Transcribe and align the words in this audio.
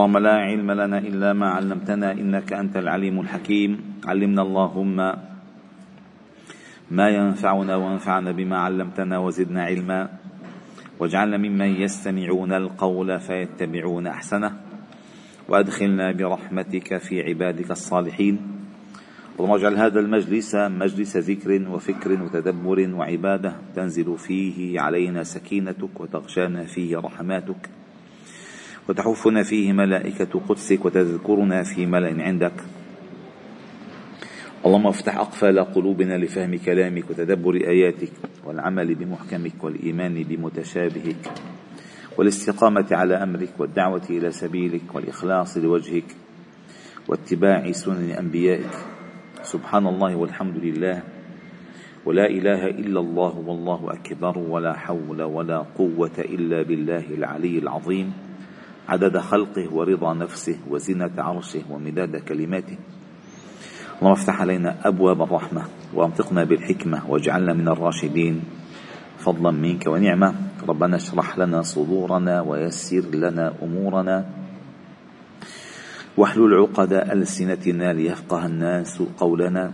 اللهم 0.00 0.18
لا 0.18 0.32
علم 0.32 0.70
لنا 0.70 0.98
إلا 0.98 1.32
ما 1.32 1.48
علمتنا 1.48 2.12
إنك 2.12 2.52
أنت 2.52 2.76
العليم 2.76 3.20
الحكيم. 3.20 4.00
علمنا 4.06 4.42
اللهم 4.42 4.96
ما 6.90 7.08
ينفعنا 7.08 7.76
وانفعنا 7.76 8.32
بما 8.32 8.58
علمتنا 8.58 9.18
وزدنا 9.18 9.62
علما. 9.64 10.08
واجعلنا 10.98 11.36
ممن 11.36 11.76
يستمعون 11.84 12.52
القول 12.52 13.20
فيتبعون 13.20 14.06
أحسنه. 14.06 14.52
وأدخلنا 15.48 16.12
برحمتك 16.12 16.98
في 16.98 17.20
عبادك 17.22 17.70
الصالحين. 17.70 18.38
اللهم 19.36 19.54
اجعل 19.54 19.76
هذا 19.76 20.00
المجلس 20.00 20.54
مجلس 20.54 21.16
ذكر 21.16 21.68
وفكر 21.68 22.22
وتدبر 22.22 22.94
وعبادة 22.94 23.56
تنزل 23.76 24.18
فيه 24.18 24.80
علينا 24.80 25.22
سكينتك 25.22 26.00
وتغشانا 26.00 26.64
فيه 26.64 26.96
رحماتك. 26.98 27.79
وتحفنا 28.90 29.42
فيه 29.42 29.72
ملائكة 29.72 30.40
قدسك 30.48 30.84
وتذكرنا 30.84 31.62
في 31.62 31.86
ملأ 31.86 32.22
عندك. 32.22 32.52
اللهم 34.66 34.86
افتح 34.86 35.16
أقفال 35.16 35.58
قلوبنا 35.58 36.18
لفهم 36.18 36.58
كلامك 36.58 37.10
وتدبر 37.10 37.54
آياتك 37.54 38.12
والعمل 38.44 38.94
بمحكمك 38.94 39.64
والإيمان 39.64 40.22
بمتشابهك 40.22 41.32
والاستقامة 42.18 42.86
على 42.92 43.14
أمرك 43.14 43.52
والدعوة 43.58 44.02
إلى 44.10 44.30
سبيلك 44.30 44.94
والإخلاص 44.94 45.58
لوجهك 45.58 46.16
واتباع 47.08 47.72
سنن 47.72 48.10
أنبيائك. 48.10 48.74
سبحان 49.42 49.86
الله 49.86 50.16
والحمد 50.16 50.56
لله. 50.56 51.02
ولا 52.06 52.26
إله 52.26 52.66
إلا 52.66 53.00
الله 53.00 53.38
والله 53.38 53.92
أكبر 53.92 54.38
ولا 54.38 54.72
حول 54.72 55.22
ولا 55.22 55.58
قوة 55.58 56.18
إلا 56.18 56.62
بالله 56.62 57.06
العلي 57.14 57.58
العظيم. 57.58 58.29
عدد 58.88 59.18
خلقه 59.18 59.74
ورضا 59.74 60.14
نفسه 60.14 60.56
وزنة 60.70 61.10
عرشه 61.18 61.62
ومداد 61.70 62.16
كلماته. 62.16 62.78
اللهم 64.00 64.12
افتح 64.12 64.40
علينا 64.40 64.76
أبواب 64.88 65.22
الرحمة 65.22 65.62
وأنطقنا 65.94 66.44
بالحكمة 66.44 67.10
واجعلنا 67.10 67.52
من 67.52 67.68
الراشدين. 67.68 68.42
فضلا 69.18 69.50
منك 69.50 69.86
ونعمة. 69.86 70.34
ربنا 70.68 70.96
اشرح 70.96 71.38
لنا 71.38 71.62
صدورنا 71.62 72.40
ويسر 72.40 73.04
لنا 73.12 73.52
أمورنا. 73.62 74.24
واحلل 76.16 76.54
عقد 76.54 76.92
ألسنتنا 76.92 77.92
ليفقه 77.92 78.46
الناس 78.46 79.02
قولنا. 79.18 79.72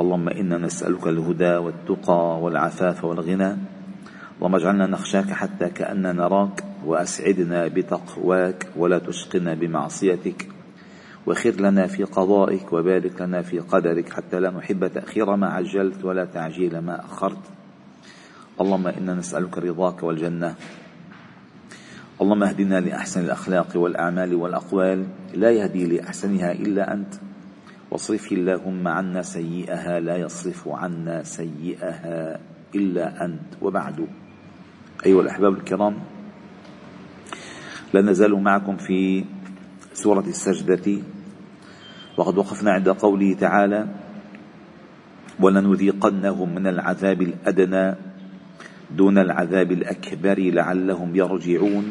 اللهم 0.00 0.28
إنا 0.28 0.58
نسألك 0.58 1.06
الهدى 1.06 1.56
والتقى 1.56 2.40
والعفاف 2.40 3.04
والغنى. 3.04 3.56
اللهم 4.36 4.54
اجعلنا 4.54 4.86
نخشاك 4.86 5.30
حتى 5.32 5.68
كأننا 5.68 6.12
نراك. 6.12 6.65
وأسعدنا 6.86 7.68
بتقواك 7.68 8.68
ولا 8.76 8.98
تشقنا 8.98 9.54
بمعصيتك 9.54 10.48
وخر 11.26 11.50
لنا 11.50 11.86
في 11.86 12.04
قضائك 12.04 12.72
وبارك 12.72 13.20
لنا 13.20 13.42
في 13.42 13.58
قدرك 13.58 14.08
حتى 14.12 14.40
لا 14.40 14.50
نحب 14.50 14.86
تأخير 14.86 15.36
ما 15.36 15.46
عجلت 15.46 16.04
ولا 16.04 16.24
تعجيل 16.24 16.78
ما 16.78 17.04
أخرت. 17.04 17.42
اللهم 18.60 18.86
إنا 18.86 19.14
نسألك 19.14 19.58
رضاك 19.58 20.02
والجنة. 20.02 20.54
اللهم 22.22 22.42
اهدنا 22.42 22.80
لأحسن 22.80 23.24
الأخلاق 23.24 23.76
والأعمال 23.76 24.34
والأقوال. 24.34 25.06
لا 25.34 25.50
يهدي 25.50 25.86
لأحسنها 25.86 26.52
إلا 26.52 26.92
أنت. 26.92 27.14
واصرف 27.90 28.32
اللهم 28.32 28.88
عنا 28.88 29.22
سيئها 29.22 30.00
لا 30.00 30.16
يصرف 30.16 30.68
عنا 30.68 31.22
سيئها 31.22 32.40
إلا 32.74 33.24
أنت. 33.24 33.62
وبعد. 33.62 34.06
أيها 35.06 35.20
الأحباب 35.20 35.52
الكرام 35.52 35.96
لا 37.94 38.02
نزال 38.02 38.42
معكم 38.42 38.76
في 38.76 39.24
سورة 39.94 40.26
السجدة. 40.26 41.02
وقد 42.16 42.38
وقفنا 42.38 42.72
عند 42.72 42.88
قوله 42.88 43.34
تعالى 43.34 43.86
ولنذيقنهم 45.40 46.54
من 46.54 46.66
العذاب 46.66 47.22
الأدنى 47.22 47.94
دون 48.90 49.18
العذاب 49.18 49.72
الأكبر 49.72 50.38
لعلهم 50.38 51.16
يرجعون. 51.16 51.86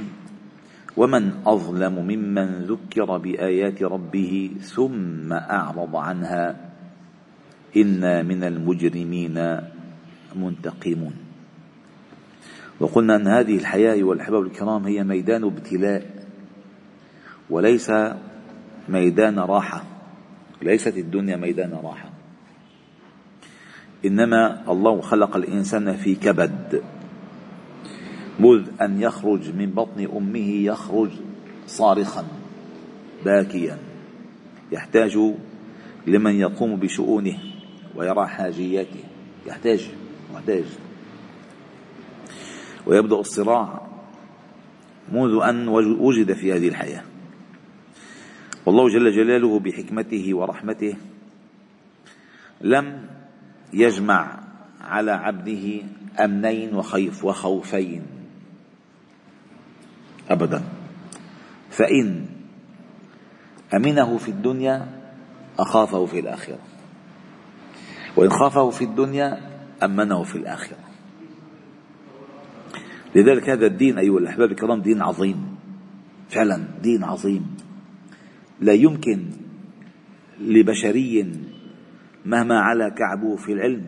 ومن 0.97 1.31
أظلم 1.45 1.95
ممن 2.07 2.47
ذكر 2.71 3.17
بآيات 3.17 3.83
ربه 3.83 4.51
ثم 4.61 5.33
أعرض 5.33 5.95
عنها 5.95 6.55
إنا 7.77 8.23
من 8.23 8.43
المجرمين 8.43 9.37
منتقمون. 10.35 11.24
وقلنا 12.79 13.15
أن 13.15 13.27
هذه 13.27 13.57
الحياة 13.57 14.03
والأحباب 14.03 14.41
الكرام 14.41 14.85
هي 14.85 15.03
ميدان 15.03 15.43
ابتلاء 15.43 16.25
وليس 17.49 17.91
ميدان 18.89 19.39
راحة 19.39 19.83
ليست 20.61 20.97
الدنيا 20.97 21.35
ميدان 21.35 21.73
راحة. 21.83 22.09
إنما 24.05 24.71
الله 24.71 25.01
خلق 25.01 25.35
الإنسان 25.35 25.93
في 25.93 26.15
كبد. 26.15 26.83
مذ 28.39 28.67
أن 28.81 29.01
يخرج 29.01 29.55
من 29.55 29.71
بطن 29.71 30.07
أمه 30.17 30.49
يخرج 30.51 31.09
صارخا 31.67 32.25
باكيا. 33.25 33.77
يحتاج 34.71 35.19
لمن 36.07 36.35
يقوم 36.35 36.75
بشؤونه 36.75 37.37
ويرى 37.95 38.27
حاجياته. 38.27 39.03
يحتاج 39.47 39.89
محتاج 40.33 40.63
ويبدأ 42.85 43.15
الصراع 43.15 43.87
منذ 45.11 45.43
أن 45.43 45.67
وجد 45.99 46.33
في 46.33 46.53
هذه 46.53 46.67
الحياة. 46.67 47.03
والله 48.65 48.89
جل 48.89 49.11
جلاله 49.11 49.59
بحكمته 49.59 50.33
ورحمته 50.33 50.95
لم 52.61 53.07
يجمع 53.73 54.39
على 54.81 55.11
عبده 55.11 55.81
أمنين 56.19 56.75
وخيف 56.75 57.25
وخوفين 57.25 58.03
ابدا. 60.29 60.63
فإن 61.69 62.25
أمنه 63.73 64.17
في 64.17 64.29
الدنيا 64.29 64.87
أخافه 65.59 66.05
في 66.05 66.19
الآخرة 66.19 66.59
وإن 68.15 68.29
خافه 68.29 68.69
في 68.69 68.83
الدنيا 68.83 69.41
أمنه 69.83 70.23
في 70.23 70.35
الآخرة. 70.35 70.84
لذلك 73.15 73.49
هذا 73.49 73.65
الدين 73.65 73.97
أيها 73.97 74.17
الأحباب 74.17 74.51
الكرام 74.51 74.81
دين 74.81 75.01
عظيم. 75.01 75.55
فعلا 76.29 76.67
دين 76.81 77.03
عظيم. 77.03 77.57
لا 78.59 78.73
يمكن 78.73 79.25
لبشري 80.39 81.33
مهما 82.25 82.59
علا 82.59 82.89
كعبه 82.89 83.35
في 83.35 83.51
العلم 83.51 83.85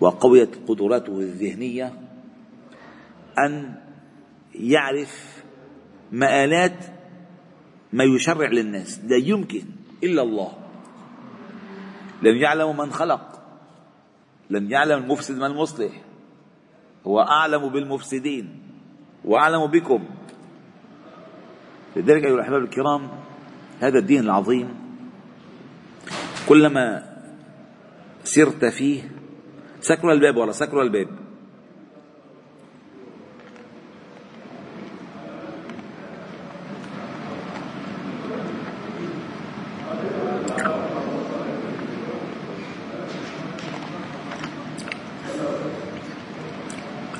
وقويت 0.00 0.56
قدراته 0.68 1.18
الذهنية 1.18 1.92
أن 3.38 3.74
يعرف 4.54 5.42
مآلات 6.12 6.84
ما 7.92 8.04
يشرع 8.04 8.48
للناس. 8.50 9.00
لا 9.04 9.16
يمكن 9.16 9.62
إلا 10.04 10.22
الله. 10.22 10.52
لم 12.22 12.36
يعلم 12.36 12.76
من 12.76 12.90
خلق. 12.90 13.42
لم 14.50 14.70
يعلم 14.70 15.02
المفسد 15.02 15.36
من 15.36 15.44
المصلح. 15.44 16.11
هو 17.06 17.20
أعلم 17.20 17.68
بالمفسدين 17.68 18.62
وأعلم 19.24 19.66
بكم. 19.66 20.04
لذلك 21.96 22.24
أيها 22.24 22.34
الأحباب 22.34 22.62
الكرام 22.62 23.08
هذا 23.80 23.98
الدين 23.98 24.20
العظيم 24.20 24.74
كلما 26.48 27.12
سرت 28.24 28.64
فيه 28.64 29.10
سكر 29.80 30.12
الباب 30.12 30.36
ولا 30.36 30.52
سكر 30.52 30.82
الباب؟ 30.82 31.21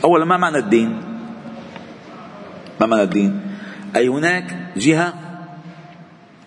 أولا 0.05 0.25
ما 0.25 0.37
معنى 0.37 0.59
الدين؟ 0.59 0.89
ما 2.81 2.87
معنى 2.87 3.03
الدين؟ 3.03 3.41
أي 3.97 4.09
هناك 4.09 4.73
جهة 4.77 5.15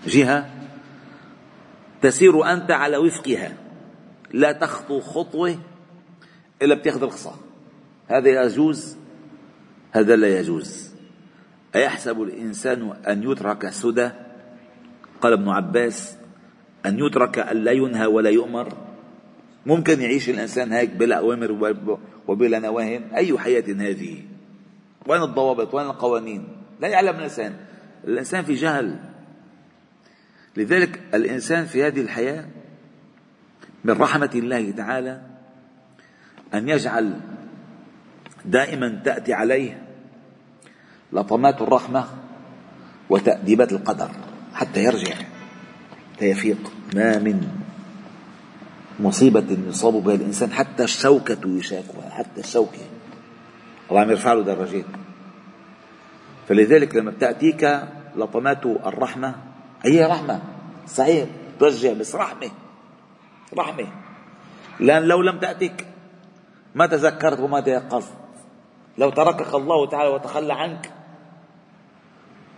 جهة 0.07 0.49
تسير 2.01 2.53
أنت 2.53 2.71
على 2.71 2.97
وفقها. 2.97 3.53
لا 4.31 4.51
تخطو 4.51 4.99
خطوة 4.99 5.57
إلا 6.61 6.75
بتاخذ 6.75 7.03
رخصة 7.03 7.35
هذا 8.07 8.43
يجوز 8.43 8.97
هذا 9.91 10.15
لا 10.15 10.39
يجوز. 10.39 10.91
أيحسب 11.75 12.21
الإنسان 12.21 12.93
أن 13.07 13.31
يترك 13.31 13.69
سدى؟ 13.69 14.09
قال 15.21 15.33
ابن 15.33 15.49
عباس 15.49 16.17
أن 16.85 16.99
يترك 16.99 17.39
أن 17.39 17.57
لا 17.57 17.71
ينهى 17.71 18.05
ولا 18.05 18.29
يؤمر. 18.29 18.73
ممكن 19.65 20.01
يعيش 20.01 20.29
الإنسان 20.29 20.71
هيك 20.71 20.89
بلا 20.89 21.15
أوامر 21.15 21.75
وبلا 22.27 22.59
نواهي. 22.59 23.01
أي 23.15 23.39
حياة 23.39 23.63
هذه؟ 23.67 24.23
وين 25.07 25.21
الضوابط؟ 25.21 25.73
وين 25.73 25.85
القوانين؟ 25.85 26.47
لا 26.81 26.87
يعلم 26.87 27.15
الإنسان. 27.15 27.55
الإنسان 28.03 28.43
في 28.43 28.53
جهل. 28.53 28.99
لذلك 30.57 31.01
الإنسان 31.13 31.65
في 31.65 31.83
هذه 31.83 32.01
الحياة 32.01 32.45
من 33.83 33.93
رحمة 33.93 34.29
الله 34.35 34.71
تعالى 34.71 35.21
أن 36.53 36.69
يجعل 36.69 37.19
دائما 38.45 39.01
تأتي 39.05 39.33
عليه 39.33 39.81
لطمات 41.13 41.61
الرحمة 41.61 42.05
وتأديبات 43.09 43.71
القدر 43.71 44.11
حتى 44.53 44.83
يرجع 44.83 45.15
حتى 46.15 46.25
يفيق. 46.25 46.71
ما 46.95 47.19
من 47.19 47.64
مصيبة 48.99 49.57
يصاب 49.67 49.93
بها 49.93 50.15
الإنسان 50.15 50.51
حتى 50.51 50.83
الشوكة 50.83 51.37
يشاكها 51.45 52.09
حتى 52.09 52.39
الشوكة 52.41 52.79
الله 53.89 54.01
عم 54.01 54.11
يرفع 54.11 54.33
له 54.33 54.43
درجات. 54.43 54.85
فلذلك 56.47 56.95
لما 56.95 57.11
بتأتيك 57.11 57.83
لطمات 58.15 58.65
الرحمة 58.65 59.35
هي 59.85 60.05
رحمة. 60.05 60.41
صحيح. 60.87 61.29
ترجع 61.59 61.93
بس 61.93 62.15
رحمة. 62.15 62.51
رحمة. 63.57 63.87
لأن 64.79 65.03
لو 65.03 65.21
لم 65.21 65.39
تأتك 65.39 65.87
ما 66.75 66.87
تذكرت 66.87 67.39
وما 67.39 67.59
تيقظت. 67.59 68.13
لو 68.97 69.09
تركك 69.09 69.55
الله 69.55 69.87
تعالى 69.87 70.09
وتخلى 70.09 70.53
عنك 70.53 70.91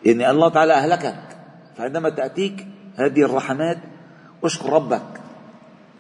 يعني 0.06 0.31
الله 0.31 0.50
تعالى 0.50 0.74
أهلكك. 0.74 1.38
فعندما 1.78 2.10
تأتيك 2.10 2.68
هذه 2.95 3.22
الرحمات 3.22 3.78
اشكر 4.44 4.74
ربك. 4.74 5.17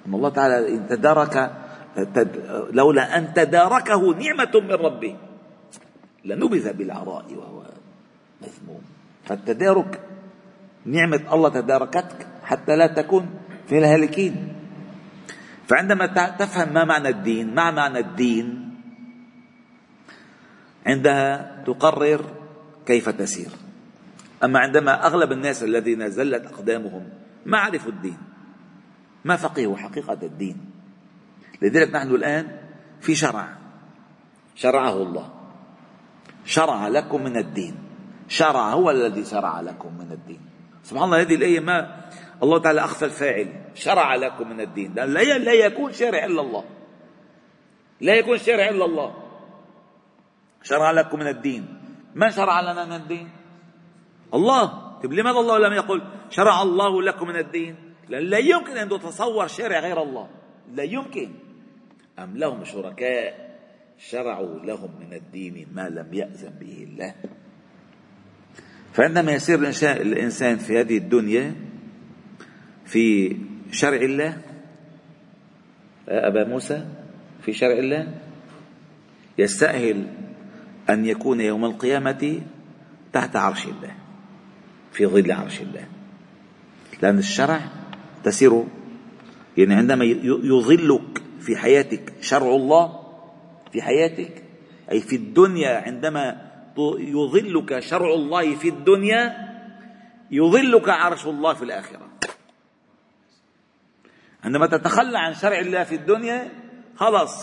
أن 0.07 0.13
الله 0.13 0.29
تعالى 0.29 0.75
إن 0.75 0.87
تدارك 0.87 1.51
لولا 2.71 3.17
أن 3.17 3.33
تداركه 3.33 4.01
نعمة 4.15 4.53
من 4.55 4.71
ربه 4.71 5.15
لنبذ 6.25 6.73
بالعراء 6.73 7.25
وهو 7.35 7.63
مذموم. 8.41 8.81
فالتدارك 9.25 10.01
نعمة 10.85 11.21
الله 11.33 11.49
تداركتك 11.49 12.27
حتى 12.43 12.75
لا 12.75 12.87
تكون 12.87 13.29
في 13.67 13.77
الهالكين. 13.77 14.53
فعندما 15.67 16.05
تفهم 16.39 16.73
ما 16.73 16.83
معنى 16.83 17.09
الدين 17.09 17.55
ما 17.55 17.71
معنى 17.71 17.99
الدين 17.99 18.69
عندها 20.85 21.63
تقرر 21.65 22.21
كيف 22.85 23.09
تسير. 23.09 23.51
أما 24.43 24.59
عندما 24.59 25.07
أغلب 25.07 25.31
الناس 25.31 25.63
الذين 25.63 26.09
زلت 26.09 26.45
أقدامهم 26.45 27.09
ما 27.45 27.57
عرفوا 27.57 27.91
الدين. 27.91 28.17
ما 29.25 29.35
فقهوا 29.35 29.77
حقيقة 29.77 30.17
الدين. 30.23 30.71
لذلك 31.61 31.95
نحن 31.95 32.15
الآن 32.15 32.57
في 33.01 33.15
شرع. 33.15 33.57
شرعه 34.55 34.93
الله. 34.93 35.33
شرع 36.45 36.87
لكم 36.87 37.23
من 37.23 37.37
الدين. 37.37 37.75
شرع 38.27 38.71
هو 38.71 38.91
الذي 38.91 39.25
شرع 39.25 39.61
لكم 39.61 39.93
من 39.93 40.11
الدين. 40.11 40.39
سبحان 40.83 41.03
الله 41.03 41.21
هذه 41.21 41.35
الآية 41.35 41.59
ما 41.59 42.09
الله 42.43 42.59
تعالى 42.59 42.81
أخفى 42.81 43.05
الفاعل. 43.05 43.47
شرع 43.75 44.15
لكم 44.15 44.49
من 44.49 44.61
الدين. 44.61 44.93
لا, 44.93 45.05
لا 45.37 45.53
يكون 45.53 45.93
شارع 45.93 46.25
إلا 46.25 46.41
الله. 46.41 46.63
لا 48.01 48.15
يكون 48.15 48.37
شارع 48.37 48.69
إلا 48.69 48.85
الله. 48.85 49.13
شرع 50.63 50.91
لكم 50.91 51.19
من 51.19 51.27
الدين. 51.27 51.77
من 52.15 52.31
شرع 52.31 52.61
لنا 52.61 52.85
من 52.85 52.93
الدين؟ 52.93 53.29
الله. 54.33 54.65
طيب 55.03 55.13
لماذا 55.13 55.39
الله 55.39 55.57
لم 55.57 55.73
يقل 55.73 56.01
شرع 56.29 56.61
الله 56.61 57.01
لكم 57.01 57.27
من 57.27 57.35
الدين؟ 57.35 57.86
لأن 58.09 58.23
لا 58.23 58.37
يمكن 58.37 58.77
أن 58.77 58.89
تتصور 58.89 59.47
شارع 59.47 59.79
غير 59.79 60.03
الله. 60.03 60.29
لا 60.75 60.83
يمكن. 60.83 61.29
أم 62.19 62.37
لهم 62.37 62.63
شركاء 62.63 63.57
شرعوا 63.97 64.59
لهم 64.59 64.91
من 64.99 65.13
الدين 65.13 65.67
ما 65.73 65.89
لم 65.89 66.13
يأذن 66.13 66.53
به 66.59 66.87
الله؟ 66.89 67.15
فعندما 68.93 69.31
يسير 69.31 69.59
الإنسان 69.83 70.57
في 70.57 70.79
هذه 70.79 70.97
الدنيا 70.97 71.55
في 72.85 73.37
شرع 73.71 73.97
الله. 73.97 74.41
أبا 76.07 76.43
موسى 76.43 76.85
في 77.41 77.53
شرع 77.53 77.79
الله. 77.79 78.13
يستأهل 79.37 80.07
أن 80.89 81.05
يكون 81.05 81.41
يوم 81.41 81.65
القيامة 81.65 82.41
تحت 83.13 83.35
عرش 83.35 83.65
الله 83.65 83.95
في 84.91 85.05
ظل 85.05 85.31
عرش 85.31 85.61
الله. 85.61 85.87
لأن 87.01 87.17
الشرع 87.17 87.59
تسير 88.27 88.63
يعني 89.57 89.73
عندما 89.73 90.05
يظلك 90.43 91.23
في 91.39 91.57
حياتك 91.57 92.13
شرع 92.21 92.55
الله 92.55 92.99
في 93.71 93.81
حياتك 93.81 94.43
أي 94.91 95.01
في 95.01 95.15
الدنيا 95.15 95.81
عندما 95.87 96.47
يظلك 96.99 97.79
شرع 97.79 98.13
الله 98.13 98.55
في 98.55 98.69
الدنيا 98.69 99.47
يظلك 100.31 100.89
عرش 100.89 101.25
الله 101.25 101.53
في 101.53 101.63
الآخرة. 101.63 102.07
عندما 104.43 104.67
تتخلى 104.67 105.19
عن 105.19 105.33
شرع 105.33 105.59
الله 105.59 105.83
في 105.83 105.95
الدنيا 105.95 106.51
خلاص 106.95 107.33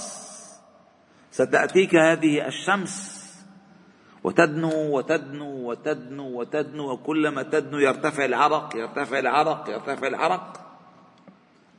ستأتيك 1.30 1.94
هذه 1.94 2.46
الشمس. 2.46 3.14
وتدنو 4.24 4.98
وتدنو 4.98 5.70
وتدنو 5.70 6.40
وتدنو 6.40 6.92
وكلما 6.92 7.42
تدنو 7.42 7.78
يرتفع 7.78 8.24
العرق 8.24 8.76
يرتفع 8.76 9.18
العرق 9.18 9.70
يرتفع 9.70 10.06
العرق. 10.06 10.63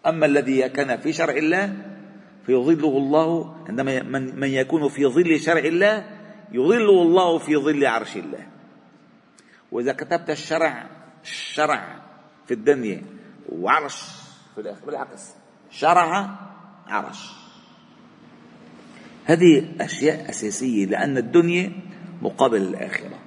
أما 0.06 0.25
الذي 0.25 0.69
كان 0.69 0.98
في 0.98 1.13
شرع 1.13 1.34
الله 1.34 1.74
فيظله 2.46 2.98
الله 2.98 3.56
عندما 3.69 4.04
من 4.36 4.48
يكون 4.48 4.90
في 4.90 5.06
ظل 5.06 5.40
شرع 5.40 5.60
الله 5.60 6.06
يظله 6.52 7.02
الله 7.02 7.38
في 7.38 7.56
ظل 7.56 7.86
عرش 7.86 8.18
الله. 8.18 8.48
وإذا 9.72 9.94
كتبت 9.94 10.30
الشرع 10.30 10.90
الشرع 11.24 12.02
في 12.48 12.54
الدنيا 12.54 13.02
وعرش 13.50 14.04
في 14.56 14.62
الآخر 14.62 14.86
بالعكس 14.86 15.34
شرع 15.72 16.30
عرش. 16.88 17.31
هذه 19.25 19.66
أشياء 19.81 20.30
أساسية 20.30 20.86
لأن 20.86 21.18
الدنيا 21.18 21.72
مقابل 22.22 22.62
الآخرة. 22.62 23.19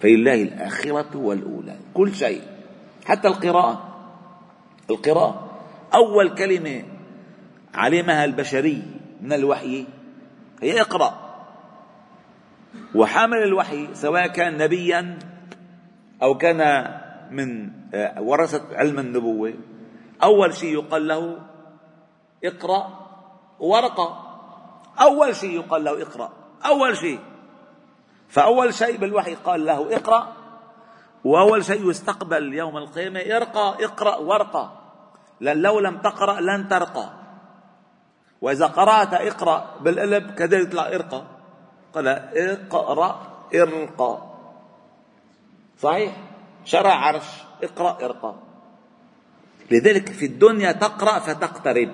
فلله 0.00 0.42
الآخرة 0.42 1.16
والأولى 1.16 1.76
كل 1.94 2.14
شيء 2.14 2.42
حتى 3.04 3.28
القراءة. 3.28 3.86
القراءة 4.90 5.49
أول 5.94 6.34
كلمة 6.34 6.84
علمها 7.74 8.24
البشري 8.24 8.82
من 9.20 9.32
الوحي 9.32 9.86
هي 10.62 10.80
اقرأ. 10.80 11.30
وحامل 12.94 13.42
الوحي 13.42 13.94
سواء 13.94 14.26
كان 14.26 14.56
نبيا 14.56 15.18
أو 16.22 16.34
كان 16.38 16.90
من 17.30 17.70
آه، 17.94 18.22
ورثة 18.22 18.76
علم 18.76 18.98
النبوة 18.98 19.54
أول 20.22 20.54
شيء 20.54 20.74
يقال 20.74 21.08
له 21.08 21.38
اقرأ 22.44 23.08
ورقة. 23.60 24.26
أول 25.00 25.36
شيء 25.36 25.50
يقال 25.50 25.84
له 25.84 26.02
اقرأ 26.02 26.32
أول 26.66 26.96
شيء. 26.96 27.18
فأول 28.28 28.74
شيء 28.74 28.96
بالوحي 28.96 29.34
قال 29.34 29.66
له 29.66 29.96
اقرأ 29.96 30.36
وأول 31.24 31.64
شيء 31.64 31.90
يستقبل 31.90 32.54
يوم 32.54 32.76
القيامة 32.76 33.20
ارقى 33.20 33.84
اقرأ 33.84 34.16
ورقة. 34.16 34.79
لأن 35.40 35.62
لو 35.62 35.80
لم 35.80 35.98
تقرأ 35.98 36.40
لن 36.40 36.68
ترقى. 36.68 37.10
وإذا 38.40 38.66
قرأت 38.66 39.14
اقرأ 39.14 39.76
بالقلب 39.80 40.30
كذلك 40.30 40.68
يطلع 40.68 40.86
إرقى. 40.86 41.22
قال 41.94 42.08
اقرأ 42.08 43.26
إرقى. 43.54 44.18
صحيح؟ 45.78 46.16
شرع 46.64 46.94
عرش. 46.94 47.24
اقرأ 47.62 48.04
إرقى. 48.04 48.34
لذلك 49.70 50.12
في 50.12 50.26
الدنيا 50.26 50.72
تقرأ 50.72 51.18
فتقترب. 51.18 51.90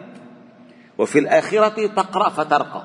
وفي 0.99 1.19
الآخرة 1.19 1.87
تقرأ 1.87 2.29
فترقى. 2.29 2.83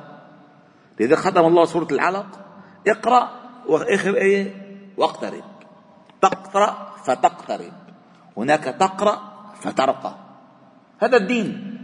لذلك 1.00 1.18
ختم 1.18 1.46
الله 1.46 1.66
سورة 1.66 1.88
العلق. 1.92 2.40
اقرأ 2.88 3.30
وآخر 3.68 4.16
إيه؟ 4.16 4.54
واقترب. 4.98 5.44
تقرأ 6.22 6.94
فتقترب. 7.04 7.74
هناك 8.38 8.64
تقرأ 8.64 9.22
فترقى. 9.62 10.21
هذا 11.02 11.18
الدين. 11.18 11.78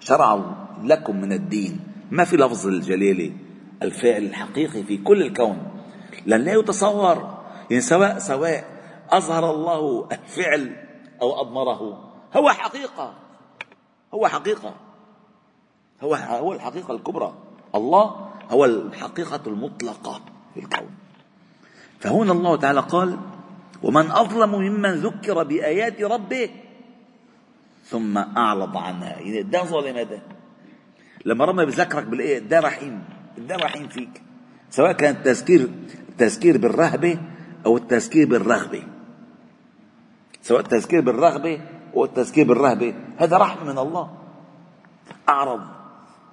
شرع 0.00 0.44
لكم 0.82 1.16
من 1.16 1.32
الدين. 1.32 1.80
ما 2.10 2.24
في 2.24 2.36
لفظ 2.36 2.66
الجلاله 2.66 3.32
الفاعل 3.82 4.22
الحقيقي 4.22 4.82
في 4.82 4.96
كل 4.96 5.22
الكون. 5.22 5.58
لن 6.26 6.40
لا 6.40 6.52
يتصور. 6.52 7.38
يعني 7.70 7.82
سواء 7.82 8.18
سواء 8.18 8.64
أظهر 9.10 9.50
الله 9.50 10.08
الفعل 10.12 10.76
أو 11.22 11.40
أضمره. 11.40 12.10
هو 12.36 12.50
حقيقة. 12.50 13.14
هو 14.14 14.28
حقيقة. 14.28 14.74
هو 16.02 16.14
هو 16.14 16.52
الحقيقة 16.52 16.94
الكبرى. 16.94 17.34
الله 17.74 18.30
هو 18.50 18.64
الحقيقة 18.64 19.40
المطلقة 19.46 20.20
في 20.54 20.60
الكون. 20.60 20.90
فهنا 22.00 22.32
الله 22.32 22.56
تعالى 22.56 22.80
قال 22.80 23.18
ومن 23.82 24.10
أظلم 24.10 24.50
ممن 24.54 24.90
ذكر 24.90 25.42
بآيات 25.42 26.02
ربه 26.02 26.50
ثم 27.88 28.18
أعرض 28.18 28.76
عنها. 28.76 29.18
يعني 29.18 29.42
ده 29.42 29.64
ظالم 29.64 29.96
هذا 29.96 30.20
لما 31.24 31.44
ربنا 31.44 31.64
بذكرك 31.64 32.04
بالآية؟ 32.04 32.38
ده 32.38 32.60
رحيم. 32.60 33.04
ده 33.38 33.56
رحيم 33.56 33.88
فيك. 33.88 34.22
سواء 34.70 34.92
كان 34.92 35.14
التذكير 35.14 35.68
التذكير 36.08 36.58
بالرهبة 36.58 37.18
أو 37.66 37.76
التذكير 37.76 38.28
بالرغبة 38.28 38.82
سواء 40.42 40.60
التذكير 40.60 41.00
بالرغبة 41.00 41.60
أو 41.94 42.04
التذكير 42.04 42.46
بالرهبة 42.46 42.94
هذا 43.18 43.36
رحمة 43.36 43.72
من 43.72 43.78
الله. 43.78 44.10
أعرض. 45.28 45.60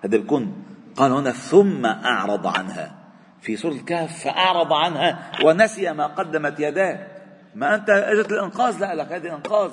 هذا 0.04 0.18
بيكون 0.18 0.64
قال 0.96 1.12
هنا 1.12 1.32
ثم 1.32 1.86
أعرض 1.86 2.48
عنها. 2.48 2.96
في 3.42 3.56
سورة 3.56 3.74
الكهف 3.74 4.24
فأعرض 4.24 4.74
عنها 4.74 5.32
ونسي 5.46 5.94
ما 5.94 6.08
قدمت 6.08 6.60
يداه. 6.60 7.08
ما 7.56 7.76
أنت 7.76 7.90
أجت 7.90 8.32
الإنقاذ؟ 8.32 8.80
لا 8.80 8.96
لك 8.96 9.12
هذه 9.12 9.36
إنقاذ. 9.36 9.72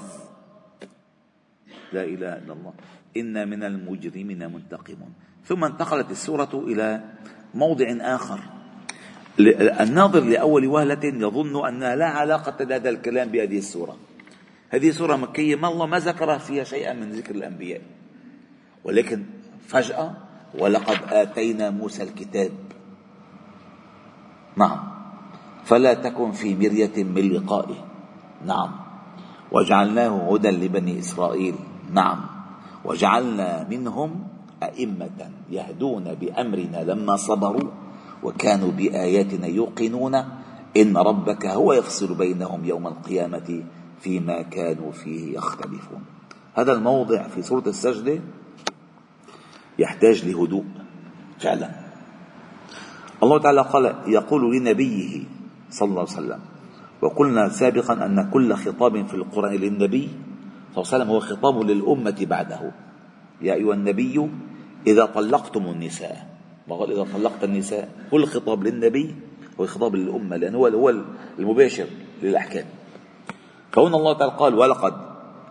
لا 1.92 2.04
إله 2.04 2.32
إلا 2.38 2.52
الله. 2.52 2.72
إنا 3.16 3.44
من 3.44 3.62
المجرمين 3.62 4.52
منتقمون. 4.52 5.12
ثم 5.44 5.64
انتقلت 5.64 6.10
السورة 6.10 6.54
إلى 6.54 7.00
موضع 7.54 7.86
آخر. 8.00 8.40
الناظر 9.80 10.20
لأول 10.20 10.66
وهلة 10.66 11.04
يظن 11.04 11.66
أنها 11.66 11.96
لا 11.96 12.06
علاقة 12.06 12.64
لهذا 12.64 12.90
الكلام 12.90 13.28
بهذه 13.28 13.58
السورة. 13.58 13.96
هذه 14.70 14.90
سورة 14.90 15.16
مكية. 15.16 15.56
ما 15.56 15.68
الله 15.68 15.86
ما 15.86 15.98
ذكر 15.98 16.38
فيها 16.38 16.64
شيئا 16.64 16.92
من 16.92 17.10
ذكر 17.10 17.34
الأنبياء. 17.34 17.80
ولكن 18.84 19.24
فجأة 19.66 20.14
ولقد 20.58 20.98
آتينا 21.12 21.70
موسى 21.70 22.02
الكتاب. 22.02 22.52
نعم. 24.56 24.80
فلا 25.64 25.94
تكن 25.94 26.32
في 26.32 26.54
مرية 26.54 27.04
من 27.04 27.32
لقائه. 27.32 27.78
نعم. 28.46 28.70
وجعلناه 29.52 30.34
هدى 30.34 30.50
لبني 30.50 30.98
إسرائيل. 30.98 31.54
نعم. 31.92 32.20
وجعلنا 32.84 33.66
منهم 33.70 34.24
أئمة 34.62 35.30
يهدون 35.50 36.14
بأمرنا 36.14 36.84
لما 36.84 37.16
صبروا 37.16 37.70
وكانوا 38.22 38.70
بآياتنا 38.70 39.46
يوقنون 39.46 40.14
إن 40.76 40.96
ربك 40.96 41.46
هو 41.46 41.72
يفصل 41.72 42.14
بينهم 42.14 42.64
يوم 42.64 42.86
القيامة 42.86 43.62
فيما 44.00 44.42
كانوا 44.42 44.92
فيه 44.92 45.36
يختلفون. 45.36 46.02
هذا 46.54 46.72
الموضع 46.72 47.28
في 47.28 47.42
سورة 47.42 47.66
السجدة 47.66 48.20
يحتاج 49.78 50.26
لهدوء 50.26 50.64
فعلا. 51.38 51.70
الله 53.22 53.38
تعالى 53.38 53.60
قال 53.60 53.94
يقول 54.06 54.56
لنبيه 54.56 55.22
صلى 55.70 55.88
الله 55.88 56.00
عليه 56.00 56.12
وسلم 56.12 56.40
وقلنا 57.02 57.48
سابقا 57.48 58.06
أن 58.06 58.30
كل 58.30 58.54
خطاب 58.54 59.06
في 59.06 59.14
القرآن 59.14 59.54
للنبي 59.54 60.08
صلى 60.74 60.82
الله 60.82 60.94
عليه 60.94 61.04
وسلم 61.04 61.10
هو 61.10 61.20
خطاب 61.20 61.62
للأمة 61.62 62.16
بعده. 62.20 62.72
يا 63.40 63.54
أيها 63.54 63.74
النبي 63.74 64.30
إذا 64.86 65.04
طلقتم 65.04 65.66
النساء. 65.66 66.30
وقال 66.68 66.92
إذا 66.92 67.06
طلقت 67.14 67.44
النساء. 67.44 67.88
كل 68.10 68.26
خطاب 68.26 68.64
للنبي 68.64 69.14
هو 69.60 69.66
خطاب 69.66 69.96
للأمة 69.96 70.36
لأنه 70.36 70.58
هو 70.58 70.66
هو 70.66 70.94
المباشر 71.38 71.86
للأحكام. 72.22 72.64
فهنا 73.72 73.96
الله 73.96 74.12
تعالى 74.18 74.32
قال 74.38 74.54
ولقد 74.54 74.94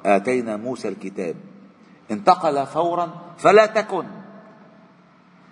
آتينا 0.06 0.58
موسى 0.58 0.88
الكتاب. 0.88 1.36
انتقل 2.12 2.66
فورا 2.66 3.36
فلا 3.38 3.66
تكن. 3.66 4.06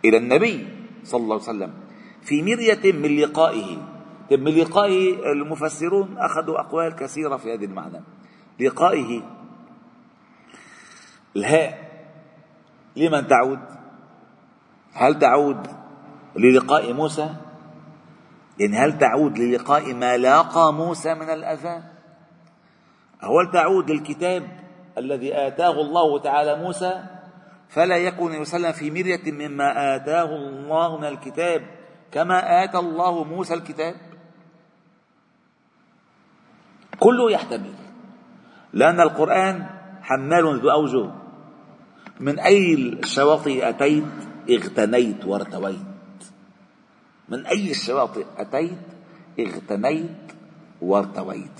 إلى 0.05 0.17
النبي 0.17 0.67
صلى 1.03 1.23
الله 1.23 1.35
عليه 1.35 1.43
وسلم 1.43 1.73
في 2.21 2.43
مرية 2.43 2.93
من 2.93 3.17
لقائه. 3.17 3.77
من 4.31 4.51
لقائه 4.55 5.31
المفسرون 5.31 6.17
أخذوا 6.17 6.59
أقوال 6.59 6.95
كثيرة 6.95 7.37
في 7.37 7.53
هذا 7.53 7.65
المعنى. 7.65 8.01
لقائه 8.59 9.21
الهاء. 11.37 11.87
لمن 12.95 13.27
تعود؟ 13.27 13.59
هل 14.93 15.19
تعود 15.19 15.67
للقاء 16.35 16.93
موسى؟ 16.93 17.35
يعني 18.59 18.77
هل 18.77 18.97
تعود 18.97 19.37
للقاء 19.37 19.93
ما 19.93 20.17
لاقى 20.17 20.73
موسى 20.73 21.13
من 21.13 21.29
الأذى؟ 21.29 21.83
أو 23.23 23.39
هل 23.39 23.51
تعود 23.51 23.91
للكتاب 23.91 24.47
الذي 24.97 25.47
آتاه 25.47 25.81
الله 25.81 26.19
تعالى 26.19 26.55
موسى 26.55 27.03
فلا 27.69 27.97
يكون 27.97 28.33
يسلم 28.33 28.71
في 28.71 28.91
مرية 28.91 29.31
مما 29.31 29.95
آتاه 29.95 30.35
الله 30.35 30.97
من 30.97 31.05
الكتاب 31.05 31.61
كما 32.11 32.63
آتى 32.63 32.77
الله 32.77 33.23
موسى 33.23 33.53
الكتاب. 33.53 33.95
كله 36.99 37.31
يحتمل 37.31 37.73
لأن 38.73 39.01
القرآن 39.01 39.65
حمال 40.01 40.59
ذو 40.59 40.69
أوجه. 40.71 41.26
من 42.19 42.39
أي 42.39 42.73
الشواطئ 42.73 43.69
أتيت؟ 43.69 44.03
اغتنيت 44.49 45.25
وارتويت. 45.25 45.77
من 47.29 47.45
أي 47.45 47.71
الشواطئ 47.71 48.25
أتيت؟ 48.37 48.77
اغتنيت 49.39 50.31
وارتويت. 50.81 51.51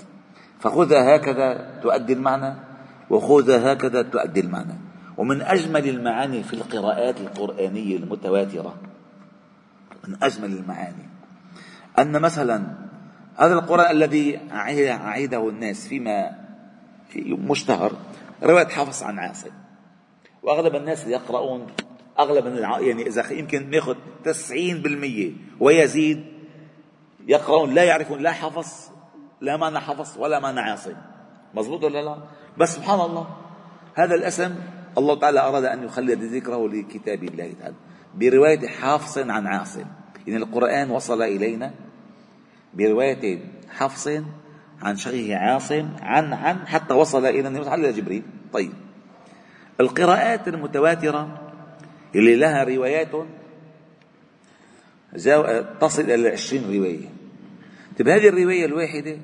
فخذها 0.60 1.16
هكذا 1.16 1.78
تؤدي 1.82 2.12
المعنى 2.12 2.54
وخذها 3.10 3.72
هكذا 3.72 4.02
تؤدي 4.02 4.40
المعنى. 4.40 4.74
ومن 5.16 5.42
أجمل 5.42 5.88
المعاني 5.88 6.42
في 6.42 6.54
القراءات 6.54 7.20
القرآنية 7.20 7.96
المتواترة 7.96 8.74
من 10.08 10.16
أجمل 10.22 10.52
المعاني 10.52 11.08
أن 11.98 12.20
مثلا 12.20 12.66
هذا 13.36 13.54
القرآن 13.54 13.90
الذي 13.90 14.40
أعيده 14.52 15.48
الناس 15.48 15.88
فيما 15.88 16.30
مشتهر 17.26 17.92
رواية 18.42 18.66
حفص 18.66 19.02
عن 19.02 19.18
عاصم. 19.18 19.50
وأغلب 20.42 20.74
الناس 20.76 21.06
يقرؤون 21.06 21.66
أغلب 22.18 22.46
يعني 22.46 23.06
إذا 23.06 23.32
يمكن 23.32 23.70
ناخذ 23.70 23.96
90% 24.24 25.32
ويزيد 25.60 26.24
يقرؤون 27.26 27.74
لا 27.74 27.84
يعرفون 27.84 28.18
لا 28.18 28.32
حفص 28.32 28.90
لا 29.40 29.56
معنى 29.56 29.80
حفص 29.80 30.16
ولا 30.16 30.40
معنى 30.40 30.60
عاصم 30.60 30.94
مضبوط 31.54 31.84
ولا 31.84 32.02
لا؟ 32.02 32.16
بس 32.58 32.74
سبحان 32.74 33.00
الله 33.00 33.26
هذا 33.94 34.14
الأسم 34.14 34.54
الله 34.98 35.18
تعالى 35.18 35.40
أراد 35.40 35.64
أن 35.64 35.84
يخلد 35.84 36.22
ذكره 36.22 36.68
لكتاب 36.68 37.22
الله 37.24 37.52
تعالى. 37.60 37.74
برواية 38.14 38.68
حافص 38.68 39.18
عن 39.18 39.46
عاصم 39.46 39.84
يعني 40.26 40.42
القرآن 40.42 40.90
وصل 40.90 41.22
إلينا 41.22 41.74
برواية 42.74 43.40
حفص 43.70 44.08
عن 44.82 44.96
شيخه 44.96 45.36
عاصم 45.36 45.88
عن 46.00 46.32
عن 46.32 46.66
حتى 46.66 46.94
وصل 46.94 47.26
إلى 47.26 47.48
النبي 47.48 47.92
جبريل. 47.92 48.22
طيب. 48.52 48.72
القراءات 49.80 50.48
المتواترة 50.48 51.50
اللي 52.14 52.36
لها 52.36 52.64
روايات 52.64 53.10
تصل 55.80 56.02
إلى 56.02 56.28
عشرين 56.28 56.62
رواية. 56.64 57.08
طيب 57.98 58.08
هذه 58.08 58.28
الرواية 58.28 58.64
الواحدة 58.64 59.18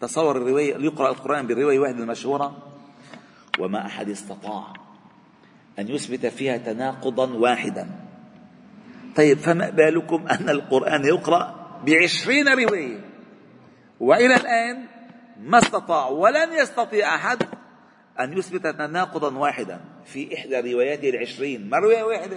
تصور 0.00 0.36
الرواية 0.36 0.76
يقرأ 0.76 1.10
القرآن 1.10 1.46
بالرواية 1.46 1.76
الواحدة 1.76 1.98
المشهورة. 1.98 2.62
وما 3.58 3.86
أحد 3.86 4.08
استطاع 4.08 4.72
أن 5.78 5.88
يثبت 5.88 6.26
فيها 6.26 6.56
تناقضا 6.56 7.32
واحدا. 7.32 7.90
طيب 9.16 9.38
فما 9.38 9.70
بالكم 9.70 10.28
أن 10.28 10.48
القرآن 10.48 11.04
يقرأ 11.04 11.54
بعشرين 11.86 12.48
رواية؟ 12.48 13.00
وإلى 14.00 14.36
الآن 14.36 14.86
ما 15.40 15.58
استطاع 15.58 16.08
ولن 16.08 16.52
يستطيع 16.52 17.14
أحد 17.14 17.42
أن 18.20 18.38
يثبت 18.38 18.66
تناقضا 18.66 19.38
واحدا 19.38 19.80
في 20.04 20.34
إحدى 20.34 20.72
رواياته 20.72 21.10
العشرين. 21.10 21.68
ما 21.70 21.78
رواية 21.78 22.02
واحدة؟ 22.02 22.36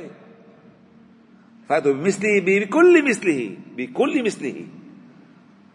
فهذا 1.69 1.91
بمثله 1.91 2.39
بكل 2.45 3.09
مثله 3.09 3.57
بكل 3.77 4.23
مثله. 4.23 4.67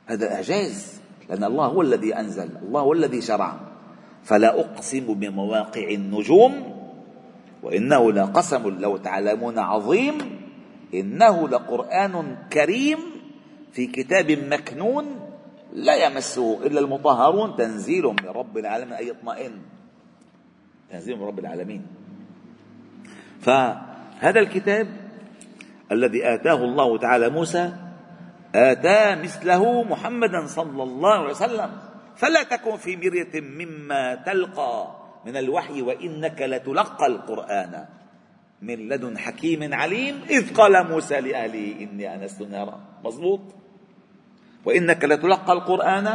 هذا 0.07 0.35
إعجاز 0.35 1.01
لأن 1.29 1.45
الله 1.45 1.67
هو 1.67 1.83
الذي 1.83 2.15
أنزل 2.15 2.51
الله 2.63 2.81
هو 2.81 2.93
الذي 2.93 3.21
شرع. 3.21 3.61
فلا 4.25 4.61
أقسم 4.61 5.15
بمواقع 5.15 5.89
النجوم 5.89 6.53
وإنه 7.63 8.13
لقسم 8.13 8.79
لو 8.79 8.97
تعلمون 8.97 9.59
عظيم 9.59 10.19
إنه 10.95 11.49
لقرآن 11.49 12.37
كريم 12.53 12.99
في 13.73 13.87
كتاب 13.87 14.31
مكنون 14.31 15.05
لا 15.73 16.07
يمسه 16.07 16.67
إلا 16.67 16.81
المطهرون. 16.81 17.57
تنزيل 17.57 18.05
من 18.05 18.29
رب 18.29 18.59
العالمين 18.59 18.93
أي 18.93 19.11
اطمئن. 19.11 19.53
تنزيل 20.93 21.17
من 21.17 21.25
رب 21.25 21.39
العالمين. 21.39 21.87
فهذا 23.41 24.41
الكتاب 24.41 24.87
الذي 25.93 26.35
آتاه 26.35 26.65
الله 26.65 26.99
تعالى 26.99 27.29
موسى 27.29 27.73
آتى 28.55 29.23
مثله 29.23 29.83
محمدا 29.83 30.47
صلى 30.47 30.83
الله 30.83 31.15
عليه 31.19 31.31
وسلم. 31.31 31.71
فلا 32.17 32.43
تكن 32.43 32.77
في 32.77 32.97
مرية 32.97 33.41
مما 33.41 34.15
تلقى 34.15 34.97
من 35.27 35.37
الوحي 35.37 35.83
وإنك 35.83 36.43
لتلقى 36.43 37.07
القرآن. 37.07 37.85
من 38.63 38.89
لدن 38.89 39.19
حكيم 39.19 39.75
عليم 39.75 40.21
إذ 40.31 40.55
قال 40.55 40.87
موسى 40.87 41.21
لأهله 41.21 41.81
إني 41.81 42.15
أنست 42.15 42.43
نارا. 42.43 42.81
مضبوط 43.05 43.41
وإنك 44.65 45.05
لتلقى 45.05 45.53
القرآن 45.53 46.07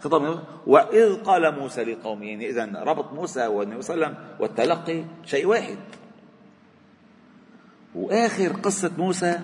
خطاب 0.00 0.42
وإذ 0.66 1.14
قال 1.14 1.54
موسى 1.60 1.84
لقومه 1.84 2.26
يعني 2.26 2.50
إذا 2.50 2.82
ربط 2.82 3.12
موسى 3.12 3.46
والنبي 3.46 3.82
صلى 3.82 3.94
الله 3.94 4.06
عليه 4.06 4.16
وسلم 4.16 4.36
والتلقي 4.40 5.04
شيء 5.24 5.46
واحد. 5.46 5.76
وآخر 7.94 8.52
قصة 8.52 8.92
موسى 8.98 9.38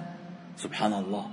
سبحان 0.57 0.93
الله 0.93 1.27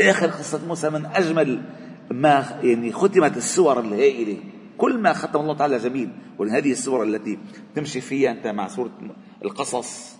آخر 0.00 0.26
قصة 0.26 0.66
موسى 0.66 0.90
من 0.90 1.06
أجمل 1.06 1.62
ما 2.10 2.60
يعني 2.62 2.92
ختمت 2.92 3.36
السور 3.36 3.80
الهائلة 3.80 4.36
كل 4.78 4.98
ما 4.98 5.12
ختم 5.12 5.40
الله 5.40 5.56
تعالى 5.56 5.78
جميل. 5.78 6.10
ولهذه 6.38 6.72
السور 6.72 7.02
التي 7.02 7.38
تمشي 7.74 8.00
فيها 8.00 8.30
أنت 8.30 8.46
مع 8.46 8.68
سورة 8.68 8.90
القصص 9.44 10.16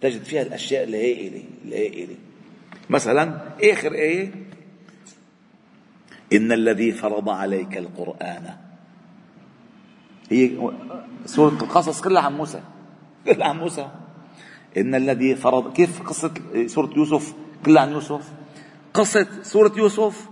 تجد 0.00 0.22
فيها 0.22 0.42
الأشياء 0.42 0.84
الهائلة 0.84 1.42
الهائلة. 1.64 2.14
مثلا 2.90 3.40
آخر 3.62 3.92
آية 3.92 4.47
إن 6.32 6.52
الذي 6.52 6.92
فرض 6.92 7.28
عليك 7.28 7.76
القرآن. 7.76 8.56
هي 10.30 10.70
سورة 11.24 11.52
القصص 11.52 12.00
كلها 12.00 12.22
عن 12.22 12.36
موسى. 12.36 12.60
كلها 13.24 13.48
عن 13.48 13.58
موسى. 13.58 13.88
إن 14.76 14.94
الذي 14.94 15.34
فرض 15.34 15.72
كيف 15.72 16.02
قصة 16.02 16.34
سورة 16.66 16.90
يوسف؟ 16.96 17.34
كلها 17.66 17.82
عن 17.82 17.92
يوسف. 17.92 18.32
قصة 18.94 19.42
سورة 19.42 19.72
يوسف 19.76 20.28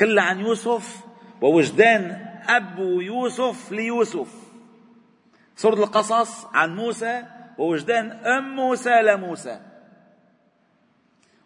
كلها 0.00 0.24
عن 0.24 0.40
يوسف. 0.40 1.04
ووجدان 1.40 2.26
أبو 2.48 3.00
يوسف 3.00 3.72
ليوسف. 3.72 4.28
سورة 5.56 5.74
القصص 5.74 6.46
عن 6.54 6.76
موسى 6.76 7.22
ووجدان 7.58 8.10
أم 8.10 8.56
موسى 8.56 9.02
لموسى. 9.02 9.60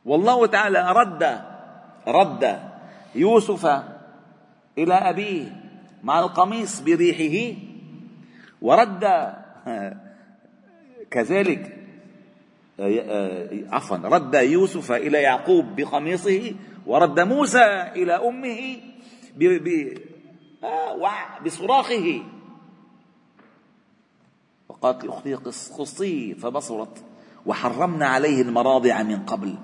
والله 0.05 0.47
تعالى 0.47 0.93
رد 0.93 1.41
رد 2.07 2.76
يوسف 3.17 3.67
إلى 4.79 4.95
أبيه 4.95 5.61
مع 6.03 6.21
القميص 6.21 6.81
بريحه 6.81 7.59
ورد 8.63 9.05
كذلك 11.11 11.77
عفوا 13.73 13.97
رد 13.97 14.35
يوسف 14.35 14.93
إلى 14.93 15.23
يعقوب 15.23 15.77
بقميصه 15.77 16.53
ورد 16.87 17.21
موسى 17.21 17.91
إلى 17.97 18.13
أمه 18.13 18.77
آه، 20.65 21.41
بصراخه. 21.45 22.23
وقالت 24.69 25.05
لأختي 25.05 25.35
قصي 25.79 26.35
فبصرت 26.35 27.05
وحرمنا 27.47 28.07
عليه 28.07 28.43
المراضع 28.43 29.03
من 29.03 29.17
قبل 29.17 29.55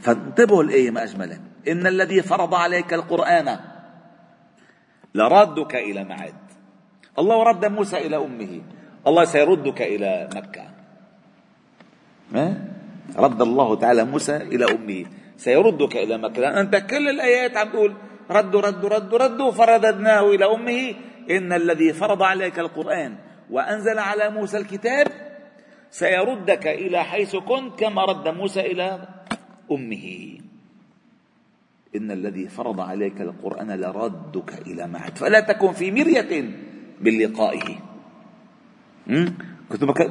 فانتبهوا 0.00 0.62
الآية 0.62 0.90
ما 0.90 1.02
أجمله 1.02 1.40
إن 1.68 1.86
الذي 1.86 2.22
فرض 2.22 2.54
عليك 2.54 2.94
القرآن 2.94 3.58
لردك 5.14 5.74
إلى 5.76 6.04
معد. 6.04 6.34
الله 7.18 7.42
رد 7.42 7.64
موسى 7.66 7.96
إلى 8.06 8.16
أمه. 8.16 8.52
الله 9.06 9.24
سيردك 9.24 9.82
إلى 9.82 10.28
مكة. 10.34 10.64
ما؟ 12.32 12.46
رد 13.16 13.42
الله 13.42 13.68
تعالى 13.76 14.04
موسى 14.04 14.36
إلى 14.36 14.64
أمه. 14.64 15.04
سيردك 15.36 15.96
إلى 15.96 16.18
مكة. 16.18 16.40
لأن 16.40 16.56
أنت 16.58 16.76
كل 16.76 17.08
الآيات 17.08 17.56
عم 17.56 17.68
تقول 17.68 17.94
ردوا 18.30 18.60
ردوا 18.60 18.88
ردوا 18.88 19.18
ردوا 19.18 19.50
فرددناه 19.50 20.30
إلى 20.30 20.44
أمه. 20.44 20.94
إن 21.30 21.52
الذي 21.52 21.92
فرض 21.92 22.22
عليك 22.22 22.58
القرآن 22.58 23.16
وأنزل 23.50 23.98
على 23.98 24.30
موسى 24.30 24.56
الكتاب 24.58 25.06
سيردك 25.90 26.66
إلى 26.66 27.04
حيث 27.04 27.36
كنت 27.36 27.78
كما 27.78 28.04
رد 28.04 28.28
موسى 28.28 28.60
إلى 28.60 29.08
أمه. 29.72 30.06
إن 31.96 32.10
الذي 32.10 32.48
فرض 32.48 32.80
عليك 32.80 33.20
القرآن 33.20 33.70
لردك 33.80 34.66
إلى 34.66 34.86
معد 34.86 35.18
فلا 35.18 35.40
تكن 35.40 35.72
في 35.72 35.90
مرية 35.90 36.42
من 37.00 37.18
لقائه. 37.18 37.68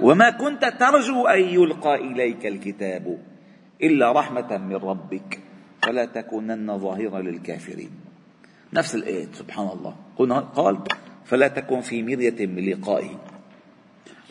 وما 0.01 0.29
كنت 0.29 0.65
ترجو 0.79 1.27
أن 1.27 1.41
يلقى 1.41 1.95
إليك 1.95 2.45
الكتاب 2.45 3.17
إلا 3.83 4.11
رحمة 4.11 4.57
من 4.57 4.75
ربك. 4.75 5.39
فلا 5.81 6.05
تكونن 6.05 6.77
ظاهرا 6.77 7.21
للكافرين. 7.21 7.91
نفس 8.73 8.95
الآية 8.95 9.31
سبحان 9.33 9.67
الله 9.67 9.95
قال 10.39 10.77
فلا 11.25 11.47
تكن 11.47 11.81
في 11.81 12.03
مرية 12.03 12.45
من 12.45 12.65
لقائه. 12.69 13.13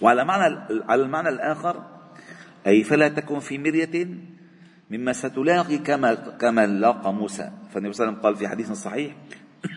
وعلى 0.02 0.24
معنى 0.24 0.58
على 0.88 1.02
المعنى 1.02 1.28
الآخر 1.28 1.82
أي 2.66 2.82
فلا 2.82 3.08
تكن 3.08 3.38
في 3.38 3.58
مرية 3.58 4.08
مما 4.90 5.12
ستلاقي 5.12 5.78
كما 5.78 6.14
كما 6.14 6.66
لاقى 6.66 7.14
موسى. 7.14 7.50
فالنبي 7.74 7.92
صلى 7.92 8.08
الله 8.08 8.18
عليه 8.18 8.18
وسلم 8.18 8.22
قال 8.22 8.36
في 8.36 8.48
حديث 8.48 8.72
صحيح 8.72 9.14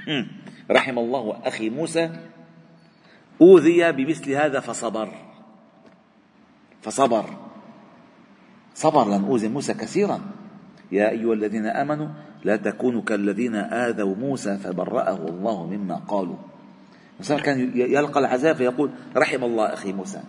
رحم 0.71 0.99
الله 0.99 1.39
أخي 1.43 1.69
موسى 1.69 2.09
أوذي 3.41 3.91
بمثل 3.91 4.31
هذا 4.31 4.59
فصبر. 4.59 5.09
فصبر. 6.81 7.25
صبر 8.75 9.07
لن 9.07 9.25
أوذي 9.25 9.47
موسى 9.47 9.73
كثيرا. 9.73 10.19
يا 10.91 11.09
أيها 11.09 11.33
الذين 11.33 11.65
آمنوا 11.65 12.07
لا 12.43 12.55
تكونوا 12.55 13.01
كالذين 13.01 13.55
آذوا 13.55 14.15
موسى 14.15 14.57
فبرأه 14.57 15.27
الله 15.27 15.67
مما 15.67 15.95
قالوا. 15.95 16.37
موسى 17.19 17.35
كان 17.35 17.71
يلقى 17.75 18.19
العذاب 18.19 18.55
فيقول 18.55 18.91
رحم 19.15 19.43
الله 19.43 19.73
أخي 19.73 19.93
موسى. 19.93 20.21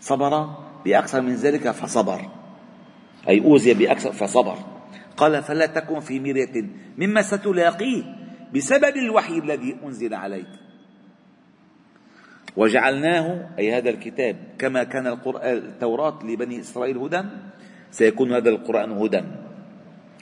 صبر 0.00 0.50
بأكثر 0.84 1.20
من 1.20 1.34
ذلك 1.34 1.70
فصبر. 1.70 2.39
أي 3.28 3.44
أوذي 3.44 3.74
بأكثر 3.74 4.12
فصبر. 4.12 4.56
قال 5.16 5.42
فلا 5.42 5.66
تكن 5.66 6.00
في 6.00 6.20
مرية 6.20 6.64
مما 6.98 7.22
ستلاقيه 7.22 8.02
بسبب 8.54 8.96
الوحي 8.96 9.38
الذي 9.38 9.76
أنزل 9.84 10.14
عليك. 10.14 10.48
وجعلناه 12.56 13.48
أي 13.58 13.72
هذا 13.72 13.90
الكتاب 13.90 14.36
كما 14.58 14.84
كان 14.84 15.06
القرآن 15.06 15.56
التوراة 15.56 16.18
لبني 16.24 16.60
إسرائيل 16.60 16.98
هدى 16.98 17.22
سيكون 17.90 18.32
هذا 18.32 18.50
القرآن 18.50 18.92
هدى 18.92 19.22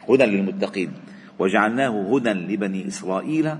هدى 0.09 0.25
للمتقين. 0.25 0.93
وجعلناه 1.39 2.15
هدى 2.15 2.31
لبني 2.31 2.87
إسرائيل 2.89 3.51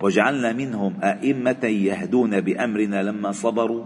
وجعلنا 0.00 0.52
منهم 0.52 0.96
أئمة 1.02 1.64
يهدون 1.64 2.40
بأمرنا 2.40 3.02
لما 3.02 3.32
صبروا 3.32 3.84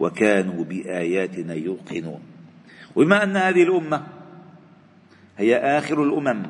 وكانوا 0.00 0.64
بآياتنا 0.64 1.54
يوقنون. 1.54 2.35
وبما 2.96 3.22
أن 3.22 3.36
هذه 3.36 3.62
الأمة 3.62 4.06
هي 5.38 5.56
آخر 5.56 6.02
الأمم 6.02 6.42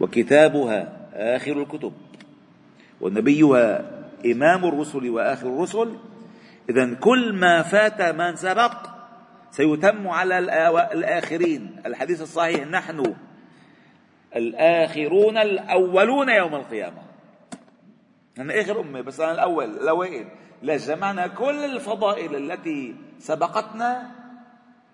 وكتابها 0.00 0.92
آخر 1.14 1.62
الكتب 1.62 1.92
ونبيها 3.00 3.90
إمام 4.26 4.64
الرسل 4.64 5.10
وآخر 5.10 5.46
الرسل 5.46 5.96
إذا 6.70 6.94
كل 6.94 7.32
ما 7.32 7.62
فات 7.62 8.02
من 8.02 8.36
سبق 8.36 8.72
سيتم 9.50 10.08
على 10.08 10.38
الآخرين. 10.92 11.76
الحديث 11.86 12.22
الصحيح 12.22 12.66
نحن 12.66 13.14
الآخرون 14.36 15.38
الأولون 15.38 16.28
يوم 16.28 16.54
القيامة. 16.54 17.02
أنا 18.38 18.60
آخر 18.60 18.80
أمة 18.80 19.00
بس 19.00 19.20
أنا 19.20 19.32
الأول 19.32 19.64
الأوائل. 19.64 20.26
لا 20.62 20.76
جمعنا 20.76 21.26
كل 21.26 21.64
الفضائل 21.64 22.36
التي 22.36 22.94
سبقتنا 23.18 24.10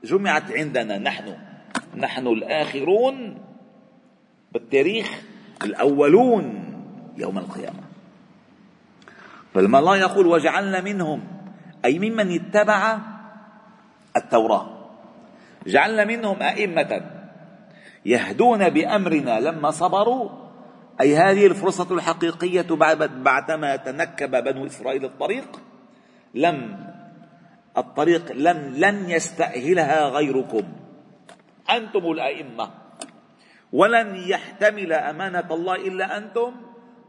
جمعت 0.04 0.52
عندنا 0.52 0.98
نحن 0.98 1.36
نحن 1.96 2.26
الآخرون 2.26 3.38
بالتاريخ 4.52 5.22
الأولون 5.62 6.44
يوم 7.16 7.38
القيامة. 7.38 7.82
فلما 9.54 9.78
الله 9.78 9.96
يقول 9.96 10.26
وجعلنا 10.26 10.80
منهم 10.80 11.22
أي 11.84 11.98
ممن 11.98 12.34
اتبع 12.34 12.98
التوراة. 14.16 14.66
جعلنا 15.66 16.04
منهم 16.04 16.42
أئمة 16.42 17.02
يهدون 18.06 18.68
بأمرنا 18.68 19.40
لما 19.40 19.70
صبروا 19.70 20.30
أي 21.00 21.16
هذه 21.16 21.46
الفرصة 21.46 21.94
الحقيقية 21.94 22.66
بعدما 23.24 23.76
تنكب 23.76 24.30
بنو 24.30 24.66
إسرائيل 24.66 25.04
الطريق 25.04 25.60
لم 26.34 26.89
الطريق 27.78 28.32
لم 28.32 28.74
لن 28.76 29.10
يستأهلها 29.10 30.08
غيركم. 30.08 30.62
أنتم 31.70 32.12
الأئمة. 32.12 32.70
ولن 33.72 34.16
يحتمل 34.16 34.92
أمانة 34.92 35.48
الله 35.50 35.74
إلا 35.74 36.16
أنتم 36.16 36.52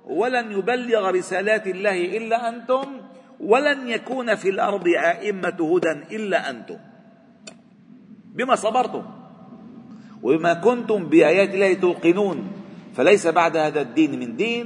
ولن 0.06 0.52
يبلغ 0.52 1.10
رسالات 1.10 1.68
الله 1.68 2.18
إلا 2.18 2.50
أنتم 2.50 2.86
ولن 3.40 3.88
يكون 3.88 4.36
في 4.36 4.50
الأرض 4.50 4.88
أئمة 4.88 5.58
هدى 5.60 6.16
إلا 6.16 6.50
أنتم. 6.50 6.78
بما 8.36 8.56
صبرتم. 8.56 9.06
وبما 10.24 10.54
كنتم 10.54 11.10
بآيات 11.10 11.50
الله 11.54 11.74
توقنون. 11.74 12.38
فليس 12.94 13.28
بعد 13.28 13.58
هذا 13.58 13.82
الدين 13.82 14.20
من 14.20 14.36
دين 14.36 14.66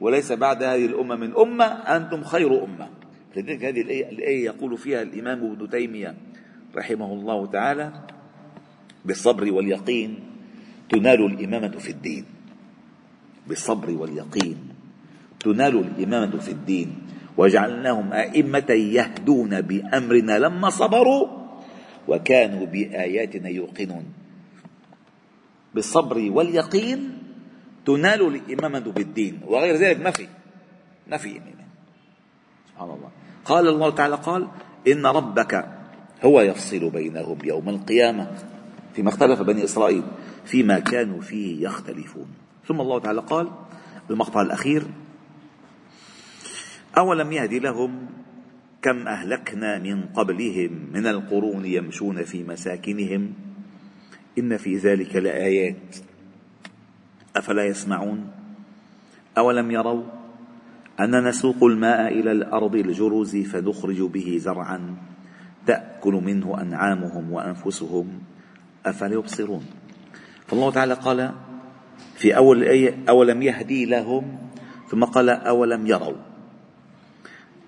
وليس 0.00 0.32
بعد 0.32 0.62
هذه 0.62 0.86
الأمة 0.86 1.14
من 1.16 1.36
أمة 1.36 1.64
أنتم 1.64 2.24
خير 2.24 2.64
أمة. 2.64 3.03
لذلك 3.36 3.64
هذه 3.64 3.80
الآية, 3.80 4.08
الآية 4.08 4.44
يقول 4.44 4.78
فيها 4.78 5.02
الإمام 5.02 5.52
ابن 5.52 5.70
تيمية 5.70 6.14
رحمه 6.76 7.12
الله 7.12 7.46
تعالى 7.46 7.92
بالصبر 9.04 9.52
واليقين 9.52 10.20
تنال 10.88 11.20
الإمامة 11.26 11.78
في 11.78 11.90
الدين. 11.90 12.24
بالصبر 13.46 13.90
واليقين 13.90 14.58
تنال 15.40 15.74
الإمامة 15.78 16.38
في 16.38 16.50
الدين. 16.50 16.98
وجعلناهم 17.36 18.12
أئمة 18.12 18.70
يهدون 18.70 19.60
بأمرنا 19.60 20.38
لما 20.38 20.70
صبروا 20.70 21.28
وكانوا 22.08 22.66
بآياتنا 22.66 23.48
يوقنون. 23.48 24.04
بالصبر 25.74 26.30
واليقين 26.30 27.18
تنال 27.86 28.20
الإمامة 28.22 28.86
بالدين 28.92 29.40
وغير 29.46 29.74
ذلك 29.74 30.00
ما 30.00 30.10
في 30.10 30.28
ما 31.10 31.16
في 31.16 31.30
إمامة. 31.30 31.66
سبحان 32.70 32.90
الله. 32.90 33.23
قال 33.44 33.68
الله 33.68 33.90
تعالى 33.90 34.14
قال 34.14 34.48
إن 34.88 35.06
ربك 35.06 35.68
هو 36.24 36.40
يفصل 36.40 36.90
بينهم 36.90 37.38
يوم 37.44 37.68
القيامة 37.68 38.30
فيما 38.94 39.08
اختلف 39.08 39.42
بني 39.42 39.64
إسرائيل 39.64 40.02
فيما 40.44 40.78
كانوا 40.78 41.20
فيه 41.20 41.64
يختلفون. 41.64 42.26
ثم 42.66 42.80
الله 42.80 43.00
تعالى 43.00 43.20
قال 43.20 43.50
المقطع 44.10 44.42
الأخير 44.42 44.82
أولم 46.98 47.32
يهد 47.32 47.54
لهم 47.54 48.06
كم 48.82 49.08
أهلكنا 49.08 49.78
من 49.78 50.02
قبلهم 50.02 50.88
من 50.92 51.06
القرون 51.06 51.64
يمشون 51.64 52.24
في 52.24 52.44
مساكنهم 52.44 53.32
إن 54.38 54.56
في 54.56 54.76
ذلك 54.76 55.16
لآيات 55.16 55.96
أفلا 57.36 57.66
يسمعون؟ 57.66 58.30
أولم 59.38 59.70
يروا 59.70 60.04
أن 61.00 61.24
نسوق 61.28 61.64
الماء 61.64 62.08
إلى 62.20 62.32
الأرض 62.32 62.74
الجرز 62.74 63.36
فنخرج 63.36 64.02
به 64.02 64.38
زرعا. 64.40 64.96
تأكل 65.66 66.12
منه 66.12 66.60
أنعامهم 66.60 67.32
وأنفسهم. 67.32 68.20
أفلا 68.86 69.14
يبصرون 69.14 69.66
فالله 70.46 70.70
تعالى 70.70 70.94
قال 70.94 71.32
في 72.16 72.36
أول 72.36 72.62
الآية 72.62 73.04
أولم 73.08 73.42
يهدي 73.42 73.84
لهم؟ 73.84 74.38
ثم 74.90 75.04
قال 75.04 75.30
أولم 75.30 75.86
يروا. 75.86 76.16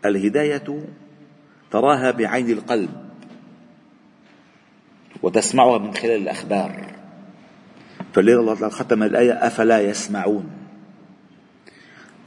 الهداية 0.05 0.85
تراها 1.71 2.11
بعين 2.11 2.51
القلب 2.51 2.91
وتسمعها 5.23 5.79
من 5.79 5.95
خلال 5.95 6.23
الأخبار. 6.23 6.95
فلذا 8.13 8.41
الله 8.41 8.55
تعالى 8.55 8.71
ختم 8.71 9.03
الآية 9.03 9.33
أفلا 9.33 9.81
يسمعون. 9.81 10.66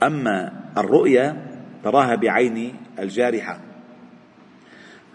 أما 0.03 0.51
الرؤيا 0.77 1.47
تراها 1.83 2.15
بعين 2.15 2.75
الجارحة. 2.99 3.59